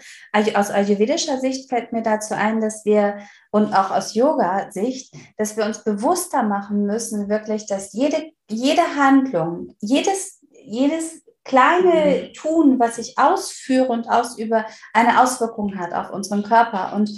Aus 0.55 0.71
ayurvedischer 0.71 1.39
Sicht 1.39 1.69
fällt 1.69 1.91
mir 1.91 2.01
dazu 2.01 2.33
ein, 2.33 2.61
dass 2.61 2.85
wir, 2.85 3.19
und 3.51 3.73
auch 3.73 3.91
aus 3.91 4.15
Yoga-Sicht, 4.15 5.13
dass 5.37 5.57
wir 5.57 5.65
uns 5.65 5.83
bewusster 5.83 6.43
machen 6.43 6.85
müssen, 6.85 7.29
wirklich, 7.29 7.67
dass 7.67 7.93
jede, 7.93 8.31
jede 8.49 8.81
Handlung, 8.95 9.75
jedes, 9.81 10.41
jedes 10.63 11.21
kleine 11.43 12.29
mhm. 12.29 12.33
Tun, 12.33 12.79
was 12.79 12.97
ich 12.97 13.17
ausführe 13.17 13.89
und 13.89 14.09
ausübe, 14.09 14.65
eine 14.93 15.21
Auswirkung 15.21 15.77
hat 15.77 15.93
auf 15.93 16.11
unseren 16.11 16.43
Körper. 16.43 16.93
Und 16.95 17.11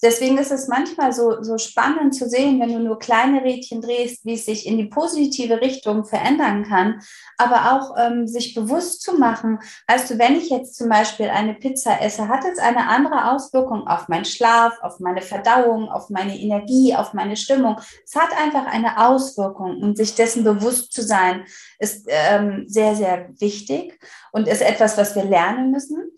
Deswegen 0.00 0.38
ist 0.38 0.52
es 0.52 0.68
manchmal 0.68 1.12
so, 1.12 1.42
so 1.42 1.58
spannend 1.58 2.14
zu 2.14 2.28
sehen, 2.28 2.60
wenn 2.60 2.72
du 2.72 2.78
nur 2.78 2.98
kleine 2.98 3.42
Rädchen 3.42 3.80
drehst, 3.80 4.24
wie 4.24 4.34
es 4.34 4.44
sich 4.44 4.66
in 4.66 4.78
die 4.78 4.86
positive 4.86 5.60
Richtung 5.60 6.04
verändern 6.04 6.64
kann, 6.64 7.00
aber 7.36 7.72
auch 7.72 7.96
ähm, 7.98 8.28
sich 8.28 8.54
bewusst 8.54 9.02
zu 9.02 9.18
machen, 9.18 9.58
weißt 9.88 10.10
du, 10.10 10.18
wenn 10.18 10.36
ich 10.36 10.50
jetzt 10.50 10.76
zum 10.76 10.88
Beispiel 10.88 11.28
eine 11.28 11.54
Pizza 11.54 12.00
esse, 12.00 12.28
hat 12.28 12.44
es 12.44 12.58
eine 12.58 12.88
andere 12.88 13.32
Auswirkung 13.32 13.88
auf 13.88 14.06
meinen 14.08 14.24
Schlaf, 14.24 14.74
auf 14.82 15.00
meine 15.00 15.22
Verdauung, 15.22 15.88
auf 15.88 16.10
meine 16.10 16.38
Energie, 16.38 16.94
auf 16.94 17.12
meine 17.12 17.36
Stimmung. 17.36 17.80
Es 18.04 18.14
hat 18.14 18.30
einfach 18.40 18.66
eine 18.66 19.04
Auswirkung 19.04 19.82
und 19.82 19.96
sich 19.96 20.14
dessen 20.14 20.44
bewusst 20.44 20.92
zu 20.92 21.02
sein, 21.02 21.44
ist 21.80 22.06
ähm, 22.08 22.64
sehr, 22.68 22.94
sehr 22.94 23.30
wichtig 23.40 23.98
und 24.32 24.46
ist 24.46 24.62
etwas, 24.62 24.96
was 24.96 25.16
wir 25.16 25.24
lernen 25.24 25.72
müssen. 25.72 26.12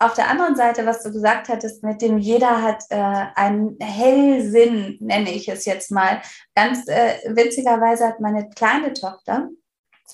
Auf 0.00 0.14
der 0.14 0.28
anderen 0.28 0.56
Seite, 0.56 0.86
was 0.86 1.02
du 1.02 1.12
gesagt 1.12 1.48
hattest, 1.48 1.84
mit 1.84 2.02
dem 2.02 2.18
jeder 2.18 2.62
hat 2.62 2.84
äh, 2.90 2.96
einen 2.96 3.78
Hellsinn, 3.80 4.98
nenne 5.00 5.30
ich 5.32 5.48
es 5.48 5.64
jetzt 5.64 5.90
mal. 5.92 6.20
Ganz 6.54 6.86
äh, 6.88 7.18
witzigerweise 7.28 8.08
hat 8.08 8.20
meine 8.20 8.50
kleine 8.50 8.92
Tochter, 8.92 9.48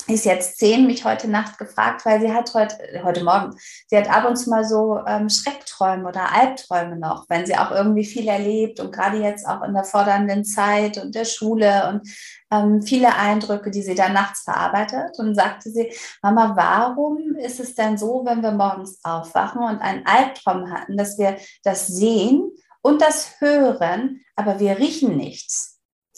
ist 0.06 0.24
jetzt 0.24 0.58
zehn, 0.58 0.86
mich 0.86 1.04
heute 1.04 1.28
Nacht 1.28 1.58
gefragt, 1.58 2.04
weil 2.04 2.20
sie 2.20 2.32
hat 2.32 2.52
heute, 2.54 2.76
heute 3.04 3.22
Morgen, 3.22 3.56
sie 3.86 3.96
hat 3.96 4.10
ab 4.10 4.26
und 4.26 4.36
zu 4.36 4.50
mal 4.50 4.64
so 4.64 5.00
ähm, 5.06 5.28
Schreckträume 5.28 6.08
oder 6.08 6.32
Albträume 6.32 6.96
noch, 6.96 7.26
wenn 7.28 7.46
sie 7.46 7.56
auch 7.56 7.70
irgendwie 7.70 8.04
viel 8.04 8.26
erlebt 8.28 8.80
und 8.80 8.92
gerade 8.92 9.18
jetzt 9.18 9.46
auch 9.46 9.62
in 9.62 9.74
der 9.74 9.84
fordernden 9.84 10.44
Zeit 10.44 10.98
und 10.98 11.14
der 11.14 11.24
Schule 11.24 11.88
und 11.88 12.08
ähm, 12.50 12.82
viele 12.82 13.14
Eindrücke, 13.14 13.70
die 13.70 13.82
sie 13.82 13.94
dann 13.94 14.12
nachts 14.12 14.42
verarbeitet. 14.42 15.18
Und 15.18 15.34
sagte 15.34 15.70
sie, 15.70 15.92
Mama, 16.22 16.54
warum 16.56 17.36
ist 17.36 17.60
es 17.60 17.74
denn 17.74 17.96
so, 17.96 18.22
wenn 18.24 18.42
wir 18.42 18.52
morgens 18.52 19.00
aufwachen 19.04 19.62
und 19.62 19.80
einen 19.80 20.06
Albtraum 20.06 20.70
hatten, 20.72 20.96
dass 20.96 21.18
wir 21.18 21.36
das 21.62 21.86
sehen 21.86 22.50
und 22.82 23.00
das 23.00 23.40
hören, 23.40 24.20
aber 24.34 24.58
wir 24.58 24.78
riechen 24.78 25.16
nichts? 25.16 25.69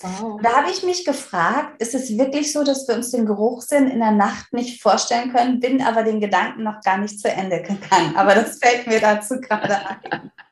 Wow. 0.03 0.41
Da 0.43 0.57
habe 0.57 0.71
ich 0.71 0.83
mich 0.83 1.05
gefragt, 1.05 1.81
ist 1.81 1.95
es 1.95 2.17
wirklich 2.19 2.53
so, 2.53 2.65
dass 2.65 2.89
wir 2.89 2.97
uns 2.97 3.11
den 3.11 3.27
Geruchssinn 3.27 3.89
in 3.89 4.01
der 4.01 4.11
Nacht 4.11 4.53
nicht 4.53 4.83
vorstellen 4.83 5.33
können, 5.33 5.61
bin 5.61 5.83
aber 5.83 6.03
den 6.03 6.21
Gedanken 6.21 6.65
noch 6.65 6.81
gar 6.83 6.99
nicht 6.99 7.21
zu 7.21 7.29
Ende 7.29 7.63
gegangen. 7.63 8.15
Aber 8.17 8.35
das 8.35 8.59
fällt 8.59 8.87
mir 8.87 9.01
dazu 9.01 9.41
gerade 9.41 9.79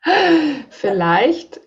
ein. 0.02 0.64
Vielleicht 0.70 1.60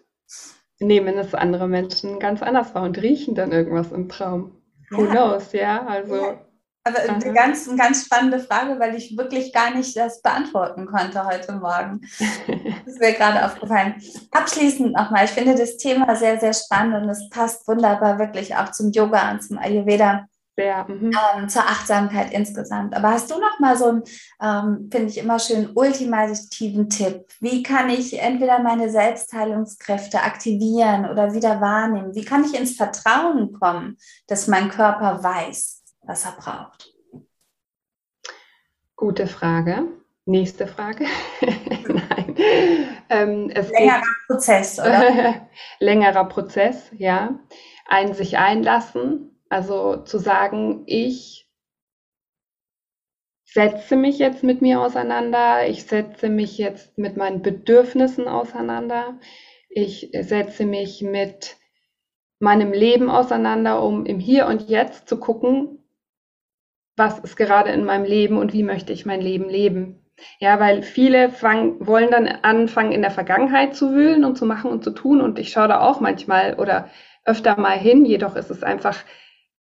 nehmen 0.79 1.17
es 1.17 1.33
andere 1.33 1.67
Menschen 1.67 2.19
ganz 2.19 2.41
anders 2.41 2.73
wahr 2.73 2.83
und 2.83 3.01
riechen 3.01 3.35
dann 3.35 3.51
irgendwas 3.51 3.91
im 3.91 4.09
Traum. 4.09 4.51
Who 4.89 5.05
ja. 5.05 5.11
knows, 5.11 5.51
ja? 5.53 5.85
Also. 5.85 6.15
Ja. 6.15 6.42
Aber 6.85 6.99
eine 6.99 7.33
ganz, 7.33 7.67
eine 7.67 7.77
ganz 7.77 8.05
spannende 8.05 8.39
Frage, 8.39 8.77
weil 8.77 8.95
ich 8.95 9.17
wirklich 9.17 9.53
gar 9.53 9.73
nicht 9.73 9.95
das 9.95 10.21
beantworten 10.21 10.85
konnte 10.85 11.25
heute 11.25 11.53
Morgen. 11.53 12.01
Das 12.85 12.95
ist 12.95 12.99
mir 12.99 13.13
gerade 13.13 13.45
aufgefallen. 13.45 13.95
Abschließend 14.31 14.91
nochmal, 14.93 15.23
ich 15.23 15.31
finde 15.31 15.55
das 15.55 15.77
Thema 15.77 16.15
sehr, 16.17 16.37
sehr 16.39 16.53
spannend 16.53 16.95
und 16.95 17.09
es 17.09 17.29
passt 17.29 17.65
wunderbar 17.67 18.19
wirklich 18.19 18.55
auch 18.55 18.71
zum 18.71 18.91
Yoga 18.91 19.31
und 19.31 19.41
zum 19.41 19.57
Ayurveda. 19.57 20.27
Sehr, 20.55 20.85
mhm. 20.87 21.11
ähm, 21.35 21.49
zur 21.49 21.63
Achtsamkeit 21.63 22.31
insgesamt. 22.31 22.95
Aber 22.95 23.11
hast 23.11 23.31
du 23.31 23.39
noch 23.39 23.59
mal 23.59 23.75
so 23.75 23.85
einen, 23.85 24.03
ähm, 24.41 24.89
finde 24.91 25.07
ich 25.07 25.17
immer 25.17 25.39
schön, 25.39 25.71
ultimativen 25.73 26.89
Tipp? 26.89 27.25
Wie 27.39 27.63
kann 27.63 27.89
ich 27.89 28.19
entweder 28.19 28.59
meine 28.59 28.89
Selbstheilungskräfte 28.89 30.21
aktivieren 30.21 31.09
oder 31.09 31.33
wieder 31.33 31.59
wahrnehmen? 31.59 32.13
Wie 32.13 32.25
kann 32.25 32.43
ich 32.43 32.53
ins 32.53 32.75
Vertrauen 32.75 33.53
kommen, 33.53 33.97
dass 34.27 34.47
mein 34.47 34.69
Körper 34.69 35.23
weiß, 35.23 35.82
was 36.05 36.25
er 36.25 36.33
braucht? 36.33 36.93
Gute 38.95 39.27
Frage. 39.27 39.87
Nächste 40.25 40.67
Frage. 40.67 41.05
Nein. 41.41 42.35
Ähm, 43.09 43.49
längerer 43.49 44.03
Prozess, 44.27 44.79
oder? 44.79 45.49
längerer 45.79 46.25
Prozess, 46.25 46.91
ja. 46.97 47.39
Ein 47.85 48.13
sich 48.13 48.37
einlassen, 48.37 49.41
also 49.49 49.97
zu 49.97 50.17
sagen, 50.19 50.83
ich 50.85 51.49
setze 53.43 53.95
mich 53.97 54.17
jetzt 54.17 54.43
mit 54.43 54.61
mir 54.61 54.81
auseinander, 54.81 55.67
ich 55.67 55.83
setze 55.85 56.29
mich 56.29 56.57
jetzt 56.57 56.97
mit 56.97 57.17
meinen 57.17 57.41
Bedürfnissen 57.41 58.27
auseinander, 58.27 59.19
ich 59.69 60.09
setze 60.21 60.65
mich 60.65 61.01
mit 61.01 61.57
meinem 62.39 62.71
Leben 62.71 63.09
auseinander, 63.09 63.83
um 63.83 64.05
im 64.05 64.19
Hier 64.19 64.47
und 64.47 64.69
Jetzt 64.69 65.07
zu 65.07 65.19
gucken, 65.19 65.82
was 66.95 67.19
ist 67.19 67.35
gerade 67.35 67.71
in 67.71 67.85
meinem 67.85 68.05
Leben 68.05 68.37
und 68.37 68.53
wie 68.53 68.63
möchte 68.63 68.93
ich 68.93 69.05
mein 69.05 69.21
Leben 69.21 69.49
leben. 69.49 69.99
Ja, 70.39 70.59
weil 70.59 70.83
viele 70.83 71.29
fang, 71.29 71.85
wollen 71.85 72.11
dann 72.11 72.27
anfangen, 72.27 72.91
in 72.91 73.01
der 73.01 73.11
Vergangenheit 73.11 73.75
zu 73.75 73.93
wühlen 73.93 74.23
und 74.23 74.37
zu 74.37 74.45
machen 74.45 74.71
und 74.71 74.83
zu 74.83 74.91
tun. 74.91 75.21
Und 75.21 75.39
ich 75.39 75.51
schaue 75.51 75.67
da 75.67 75.81
auch 75.81 75.99
manchmal 75.99 76.55
oder 76.55 76.89
öfter 77.25 77.59
mal 77.59 77.77
hin. 77.77 78.05
Jedoch 78.05 78.35
ist 78.35 78.51
es 78.51 78.63
einfach 78.63 78.97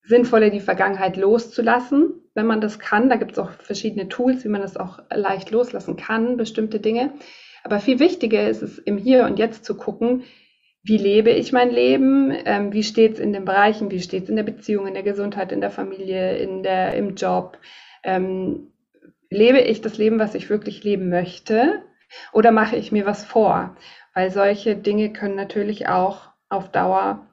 sinnvoller, 0.04 0.50
die 0.50 0.62
Vergangenheit 0.62 1.18
loszulassen, 1.18 2.14
wenn 2.34 2.48
man 2.48 2.62
das 2.62 2.80
kann. 2.80 3.10
Da 3.10 3.18
gibt 3.18 3.34
es 3.34 3.40
auch 3.40 3.52
verschiedene 3.52 4.08
Tools, 4.08 4.44
wie 4.44 4.50
man 4.50 4.62
das 4.62 4.78
auch 4.78 5.00
leicht 5.14 5.52
loslassen 5.52 5.98
kann, 5.98 6.38
bestimmte 6.38 6.80
Dinge. 6.80 7.14
Aber 7.64 7.80
viel 7.80 8.00
wichtiger 8.00 8.48
ist 8.48 8.62
es, 8.62 8.80
im 8.80 8.98
Hier 8.98 9.26
und 9.26 9.38
Jetzt 9.38 9.66
zu 9.66 9.76
gucken, 9.76 10.24
wie 10.84 10.98
lebe 10.98 11.32
ich 11.32 11.52
mein 11.52 11.72
Leben, 11.72 12.32
ähm, 12.46 12.74
wie 12.74 12.84
steht 12.84 13.14
es 13.14 13.20
in 13.20 13.34
den 13.34 13.46
Bereichen, 13.46 13.92
wie 13.92 14.02
steht 14.02 14.24
es 14.24 14.30
in 14.30 14.36
der 14.36 14.44
Beziehung, 14.44 14.88
in 14.88 14.94
der 14.94 15.04
Gesundheit, 15.04 15.52
in 15.52 15.62
der 15.62 15.72
Familie, 15.72 16.38
in 16.38 16.64
der, 16.64 16.94
im 16.94 17.16
Job. 17.16 17.58
Ähm, 18.04 18.72
lebe 19.30 19.60
ich 19.60 19.82
das 19.82 19.98
Leben, 19.98 20.20
was 20.20 20.36
ich 20.36 20.50
wirklich 20.50 20.84
leben 20.84 21.10
möchte, 21.10 21.84
oder 22.34 22.52
mache 22.52 22.76
ich 22.76 22.92
mir 22.92 23.06
was 23.06 23.24
vor? 23.26 23.76
Weil 24.14 24.32
solche 24.32 24.76
Dinge 24.76 25.14
können 25.14 25.36
natürlich 25.36 25.88
auch 25.88 26.30
auf 26.50 26.72
Dauer 26.72 27.28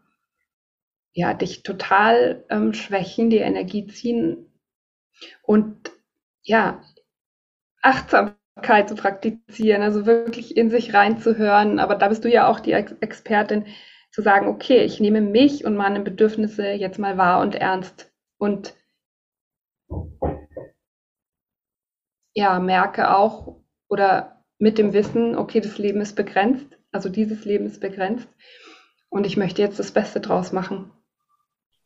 ja, 1.16 1.32
dich 1.32 1.62
total 1.62 2.44
ähm, 2.50 2.74
schwächen, 2.74 3.30
die 3.30 3.38
Energie 3.38 3.86
ziehen. 3.86 4.52
Und 5.42 5.90
ja, 6.42 6.82
achtsam 7.82 8.35
zu 8.86 8.94
praktizieren, 8.94 9.82
also 9.82 10.06
wirklich 10.06 10.56
in 10.56 10.70
sich 10.70 10.94
reinzuhören. 10.94 11.78
Aber 11.78 11.94
da 11.94 12.08
bist 12.08 12.24
du 12.24 12.28
ja 12.28 12.48
auch 12.48 12.60
die 12.60 12.72
Ex 12.72 12.92
Expertin, 13.00 13.66
zu 14.10 14.22
sagen, 14.22 14.48
okay, 14.48 14.82
ich 14.82 14.98
nehme 14.98 15.20
mich 15.20 15.66
und 15.66 15.76
meine 15.76 16.00
Bedürfnisse 16.00 16.70
jetzt 16.70 16.98
mal 16.98 17.18
wahr 17.18 17.42
und 17.42 17.54
ernst 17.54 18.10
und 18.38 18.74
ja, 22.34 22.58
merke 22.58 23.14
auch 23.14 23.60
oder 23.88 24.42
mit 24.58 24.78
dem 24.78 24.94
Wissen, 24.94 25.36
okay, 25.36 25.60
das 25.60 25.76
Leben 25.76 26.00
ist 26.00 26.16
begrenzt, 26.16 26.78
also 26.92 27.10
dieses 27.10 27.44
Leben 27.44 27.66
ist 27.66 27.80
begrenzt 27.80 28.28
und 29.10 29.26
ich 29.26 29.36
möchte 29.36 29.60
jetzt 29.60 29.78
das 29.78 29.92
Beste 29.92 30.20
draus 30.20 30.50
machen. 30.50 30.90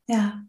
Ja, 0.07 0.40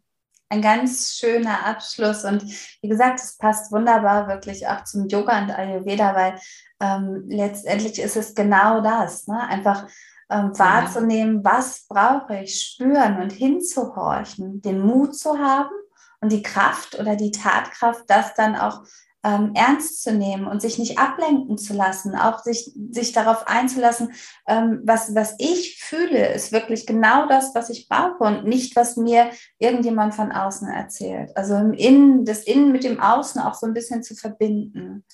ein 0.51 0.61
ganz 0.61 1.15
schöner 1.15 1.65
Abschluss. 1.65 2.25
Und 2.25 2.43
wie 2.81 2.89
gesagt, 2.89 3.21
es 3.21 3.37
passt 3.37 3.71
wunderbar 3.71 4.27
wirklich 4.27 4.67
auch 4.67 4.83
zum 4.83 5.07
Yoga 5.07 5.41
und 5.41 5.51
Ayurveda, 5.51 6.13
weil 6.13 6.39
ähm, 6.81 7.23
letztendlich 7.27 7.99
ist 7.99 8.17
es 8.17 8.35
genau 8.35 8.81
das, 8.81 9.27
ne? 9.27 9.39
einfach 9.47 9.87
ähm, 10.29 10.51
wahrzunehmen, 10.57 11.43
was 11.43 11.87
brauche 11.87 12.41
ich, 12.41 12.61
spüren 12.61 13.21
und 13.21 13.31
hinzuhorchen, 13.31 14.61
den 14.61 14.81
Mut 14.81 15.17
zu 15.17 15.39
haben 15.39 15.71
und 16.19 16.31
die 16.31 16.43
Kraft 16.43 16.99
oder 16.99 17.15
die 17.15 17.31
Tatkraft, 17.31 18.03
das 18.07 18.33
dann 18.33 18.55
auch 18.57 18.83
ähm, 19.23 19.51
ernst 19.53 20.01
zu 20.01 20.13
nehmen 20.13 20.47
und 20.47 20.61
sich 20.61 20.79
nicht 20.79 20.97
ablenken 20.97 21.57
zu 21.57 21.73
lassen, 21.73 22.15
auch 22.15 22.39
sich, 22.39 22.71
sich 22.91 23.11
darauf 23.11 23.47
einzulassen, 23.47 24.13
ähm, 24.47 24.81
was, 24.83 25.13
was 25.13 25.35
ich 25.37 25.77
fühle, 25.79 26.33
ist 26.33 26.51
wirklich 26.51 26.87
genau 26.87 27.27
das, 27.27 27.53
was 27.53 27.69
ich 27.69 27.87
brauche 27.87 28.23
und 28.23 28.45
nicht, 28.45 28.75
was 28.75 28.97
mir 28.97 29.29
irgendjemand 29.59 30.15
von 30.15 30.31
außen 30.31 30.67
erzählt. 30.69 31.35
Also 31.35 31.55
im 31.55 31.73
Innen, 31.73 32.25
das 32.25 32.43
Innen 32.43 32.71
mit 32.71 32.83
dem 32.83 32.99
Außen 32.99 33.41
auch 33.41 33.53
so 33.53 33.67
ein 33.67 33.73
bisschen 33.73 34.01
zu 34.01 34.15
verbinden. 34.15 35.05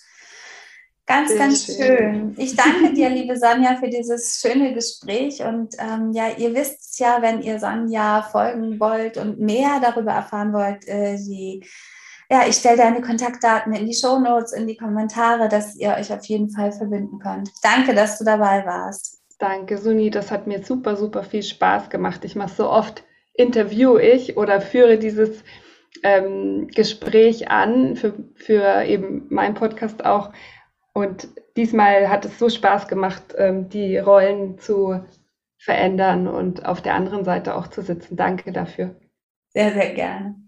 Ganz, 1.06 1.30
Sehr 1.30 1.38
ganz 1.38 1.65
schön. 1.65 1.76
schön. 1.76 2.36
Ich 2.38 2.56
danke 2.58 2.93
dir, 2.93 3.10
liebe 3.10 3.38
Sonja, 3.38 3.78
für 3.78 3.89
dieses 3.89 4.41
schöne 4.41 4.74
Gespräch. 4.74 5.41
Und 5.41 5.76
ähm, 5.80 6.12
ja, 6.12 6.32
ihr 6.38 6.54
wisst 6.54 7.00
ja, 7.00 7.22
wenn 7.22 7.41
ihr 7.41 7.60
Sonja 7.60 8.24
folgen 8.24 8.78
wollt 8.78 9.15
und 9.15 9.39
mehr 9.39 9.80
darüber 9.82 10.12
erfahren 10.12 10.52
wollt, 10.52 10.86
äh, 10.86 11.15
die 11.15 11.63
ja, 12.30 12.46
ich 12.48 12.56
stelle 12.56 12.78
deine 12.78 13.02
Kontaktdaten 13.02 13.74
in 13.74 13.86
die 13.86 13.94
Show 13.94 14.20
Notes, 14.20 14.52
in 14.52 14.68
die 14.68 14.76
Kommentare, 14.76 15.48
dass 15.48 15.76
ihr 15.76 15.96
euch 15.96 16.12
auf 16.12 16.26
jeden 16.26 16.50
Fall 16.50 16.72
verbinden 16.72 17.20
könnt. 17.20 17.52
Danke, 17.63 17.94
dass 17.94 18.18
du 18.18 18.26
dabei 18.26 18.66
warst. 18.66 19.22
Danke, 19.40 19.78
Suni. 19.78 20.10
Das 20.10 20.32
hat 20.32 20.48
mir 20.48 20.63
super, 20.63 20.96
super 20.96 21.24
viel 21.24 21.44
Spaß 21.44 21.90
gemacht. 21.90 22.26
Ich 22.26 22.36
mache 22.36 22.54
so 22.54 22.70
oft, 22.70 23.04
interview 23.34 23.98
ich 23.98 24.36
oder 24.36 24.62
führe 24.62 24.98
dieses 24.98 25.44
ähm, 26.04 26.68
Gespräch 26.68 27.50
an 27.50 27.96
für, 27.96 28.13
für 28.36 28.84
eben 28.84 29.28
meinen 29.30 29.54
Podcast 29.54 30.04
auch. 30.04 30.34
Und 30.94 31.30
diesmal 31.56 32.10
hat 32.10 32.26
es 32.26 32.40
so 32.40 32.50
Spaß 32.50 32.88
gemacht, 32.88 33.36
ähm, 33.38 33.70
die 33.70 33.98
Rollen 33.98 34.58
zu 34.58 35.00
verändern 35.60 36.28
und 36.28 36.66
auf 36.66 36.82
der 36.82 36.96
anderen 36.96 37.24
Seite 37.24 37.56
auch 37.56 37.68
zu 37.68 37.82
sitzen. 37.82 38.16
Danke 38.16 38.52
dafür. 38.52 38.96
Sehr, 39.50 39.72
sehr 39.74 39.94
gerne. 39.94 40.47